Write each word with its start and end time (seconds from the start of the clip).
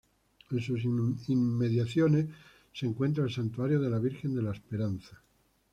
En 0.49 0.59
sus 0.59 0.83
inmediaciones 1.29 2.25
se 2.73 2.87
encuentra 2.87 3.23
el 3.25 3.31
Santuario 3.31 3.79
de 3.79 3.91
la 3.91 3.99
Virgen 3.99 4.33
de 4.33 4.41
la 4.41 4.51
Esperanza. 4.53 5.21